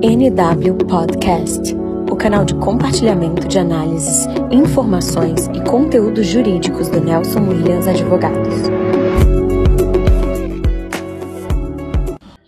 [0.00, 1.74] NW Podcast,
[2.08, 8.54] o canal de compartilhamento de análises, informações e conteúdos jurídicos do Nelson Williams Advogados.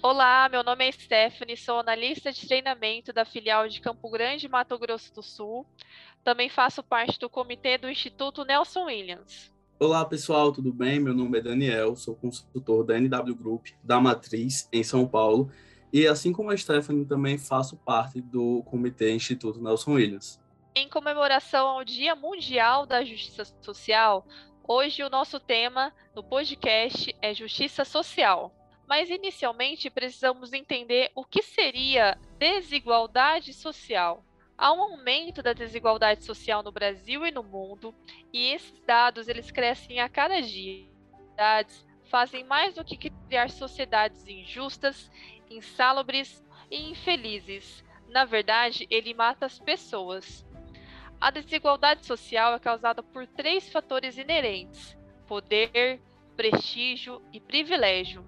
[0.01, 4.79] Olá, meu nome é Stephanie, sou analista de treinamento da filial de Campo Grande, Mato
[4.79, 5.67] Grosso do Sul.
[6.23, 9.51] Também faço parte do comitê do Instituto Nelson Williams.
[9.79, 11.01] Olá pessoal, tudo bem?
[11.01, 15.51] Meu nome é Daniel, sou consultor da NW Group, da Matriz, em São Paulo
[15.93, 20.41] e assim como a Stephanie, também faço parte do Comitê Instituto Nelson Williams.
[20.75, 24.25] Em comemoração ao Dia Mundial da Justiça Social,
[24.67, 28.55] hoje o nosso tema no podcast é Justiça Social.
[28.89, 34.25] Mas inicialmente precisamos entender o que seria desigualdade social.
[34.57, 37.95] Há um aumento da desigualdade social no Brasil e no mundo,
[38.33, 40.87] e esses dados eles crescem a cada dia.
[42.11, 45.09] Fazem mais do que criar sociedades injustas
[45.49, 47.85] insalubres e infelizes.
[48.09, 50.45] Na verdade, ele mata as pessoas.
[51.21, 54.97] A desigualdade social é causada por três fatores inerentes:
[55.29, 56.01] poder,
[56.37, 58.25] prestígio e privilégio.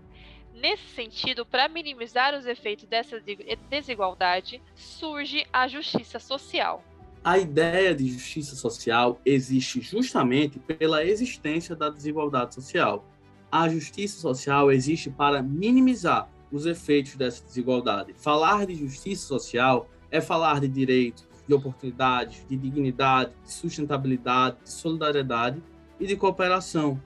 [0.54, 3.20] Nesse sentido, para minimizar os efeitos dessa
[3.68, 6.84] desigualdade, surge a justiça social.
[7.24, 13.04] A ideia de justiça social existe justamente pela existência da desigualdade social.
[13.52, 18.14] A justiça social existe para minimizar os efeitos dessa desigualdade.
[18.14, 24.70] Falar de justiça social é falar de direitos, de oportunidades, de dignidade, de sustentabilidade, de
[24.70, 25.62] solidariedade
[26.00, 26.98] e de cooperação.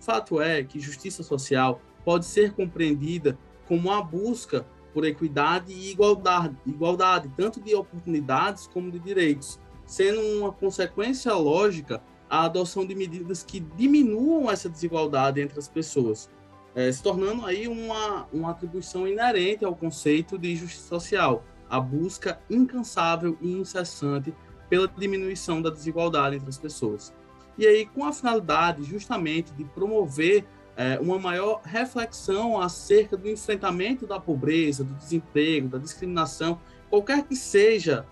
[0.00, 6.56] Fato é que justiça social pode ser compreendida como a busca por equidade e igualdade,
[6.64, 13.42] igualdade tanto de oportunidades como de direitos, sendo uma consequência lógica a adoção de medidas
[13.42, 16.30] que diminuam essa desigualdade entre as pessoas,
[16.74, 22.40] é, se tornando aí uma, uma atribuição inerente ao conceito de justiça social, a busca
[22.48, 24.32] incansável e incessante
[24.68, 27.12] pela diminuição da desigualdade entre as pessoas.
[27.58, 30.46] E aí, com a finalidade justamente de promover
[30.76, 37.34] é, uma maior reflexão acerca do enfrentamento da pobreza, do desemprego, da discriminação, qualquer que
[37.34, 38.06] seja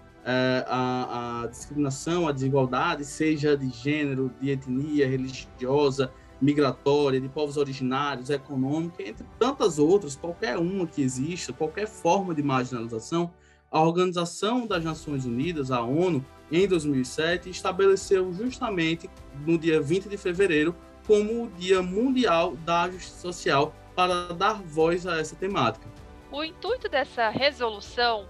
[0.67, 8.31] a, a discriminação, a desigualdade, seja de gênero, de etnia, religiosa, migratória, de povos originários,
[8.31, 13.33] econômica, entre tantas outras, qualquer uma que exista, qualquer forma de marginalização,
[13.71, 19.11] a Organização das Nações Unidas, a ONU, em 2007, estabeleceu justamente
[19.47, 20.75] no dia 20 de fevereiro
[21.07, 25.87] como o Dia Mundial da Justiça Social para dar voz a essa temática.
[26.31, 28.27] O intuito dessa resolução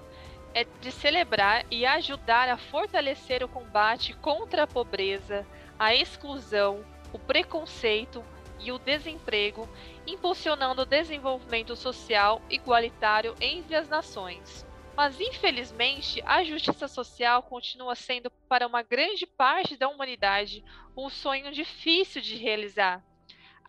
[0.54, 5.46] é de celebrar e ajudar a fortalecer o combate contra a pobreza,
[5.78, 8.24] a exclusão, o preconceito
[8.60, 9.68] e o desemprego,
[10.06, 14.66] impulsionando o desenvolvimento social igualitário entre as nações.
[14.96, 20.64] Mas, infelizmente, a justiça social continua sendo, para uma grande parte da humanidade,
[20.96, 23.04] um sonho difícil de realizar.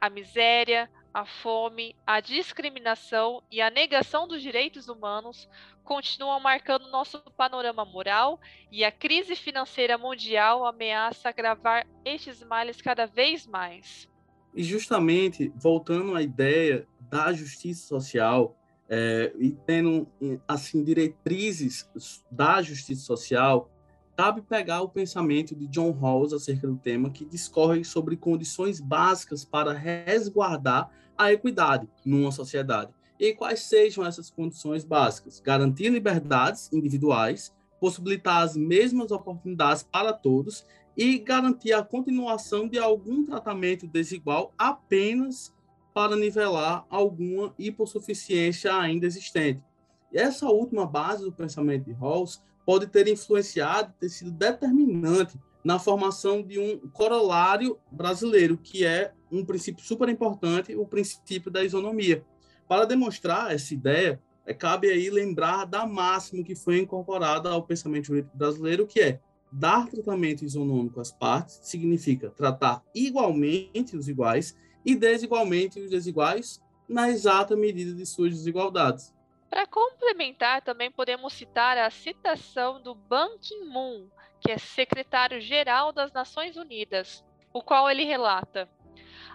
[0.01, 5.49] A miséria, a fome, a discriminação e a negação dos direitos humanos
[5.83, 8.39] continuam marcando nosso panorama moral
[8.71, 14.07] e a crise financeira mundial ameaça agravar estes males cada vez mais.
[14.53, 18.55] E justamente voltando à ideia da justiça social
[18.87, 20.07] é, e tendo
[20.47, 21.89] assim diretrizes
[22.29, 23.69] da justiça social,
[24.19, 29.45] cabe pegar o pensamento de John Rawls acerca do tema que discorre sobre condições básicas
[29.45, 32.91] para resguardar a equidade numa sociedade.
[33.17, 35.39] E quais sejam essas condições básicas?
[35.39, 40.65] Garantir liberdades individuais, possibilitar as mesmas oportunidades para todos
[40.97, 45.55] e garantir a continuação de algum tratamento desigual apenas
[45.93, 49.63] para nivelar alguma hipossuficiência ainda existente.
[50.11, 55.79] E essa última base do pensamento de Rawls pode ter influenciado, ter sido determinante na
[55.79, 62.23] formação de um corolário brasileiro, que é um princípio super importante, o princípio da isonomia.
[62.67, 68.05] Para demonstrar essa ideia, é, cabe aí lembrar da máxima que foi incorporada ao pensamento
[68.05, 69.19] jurídico brasileiro, que é
[69.51, 74.55] dar tratamento isonômico às partes significa tratar igualmente os iguais
[74.85, 79.11] e desigualmente os desiguais na exata medida de suas desigualdades.
[79.49, 84.07] Para complementar, também podemos citar a citação do Ban Ki-moon,
[84.39, 88.69] que é secretário-geral das Nações Unidas, o qual ele relata: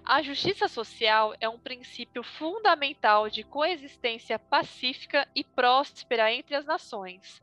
[0.04, 7.40] a justiça social é um princípio fundamental de coexistência pacífica e próspera entre as nações.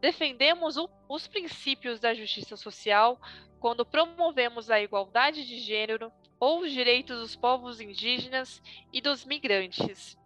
[0.00, 3.20] Defendemos o, os princípios da justiça social
[3.60, 8.60] quando promovemos a igualdade de gênero ou os direitos dos povos indígenas
[8.92, 10.18] e dos migrantes.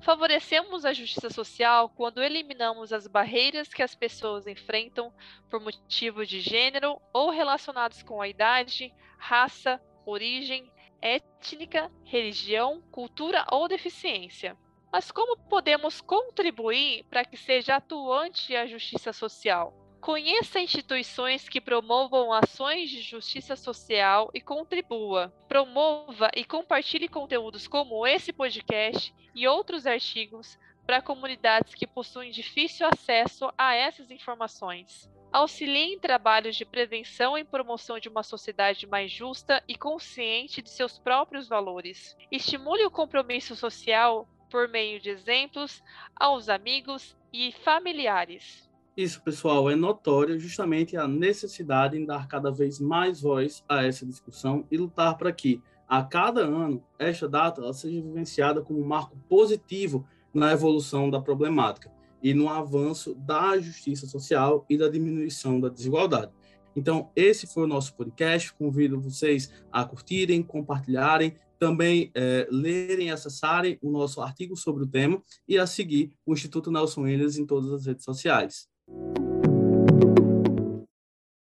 [0.00, 5.12] Favorecemos a justiça social quando eliminamos as barreiras que as pessoas enfrentam
[5.50, 10.70] por motivos de gênero ou relacionados com a idade, raça, origem,
[11.02, 14.56] étnica, religião, cultura ou deficiência.
[14.92, 19.85] Mas como podemos contribuir para que seja atuante a justiça social?
[20.06, 25.34] Conheça instituições que promovam ações de justiça social e contribua.
[25.48, 30.56] Promova e compartilhe conteúdos como esse podcast e outros artigos
[30.86, 35.10] para comunidades que possuem difícil acesso a essas informações.
[35.32, 40.70] Auxilie em trabalhos de prevenção e promoção de uma sociedade mais justa e consciente de
[40.70, 42.16] seus próprios valores.
[42.30, 45.82] Estimule o compromisso social por meio de exemplos
[46.14, 48.66] aos amigos e familiares.
[48.96, 54.06] Isso, pessoal, é notório justamente a necessidade em dar cada vez mais voz a essa
[54.06, 59.14] discussão e lutar para que, a cada ano, esta data seja vivenciada como um marco
[59.28, 65.68] positivo na evolução da problemática e no avanço da justiça social e da diminuição da
[65.68, 66.32] desigualdade.
[66.74, 68.54] Então, esse foi o nosso podcast.
[68.54, 74.86] Convido vocês a curtirem, compartilharem, também é, lerem e acessarem o nosso artigo sobre o
[74.86, 78.74] tema e a seguir o Instituto Nelson Williams em todas as redes sociais.
[78.88, 80.25] Thank you.